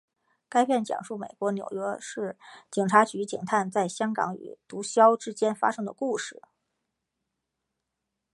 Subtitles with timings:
[0.49, 2.35] 该片讲述美国纽约市
[2.71, 6.41] 警察局警探在香港与毒枭之间发生的故事。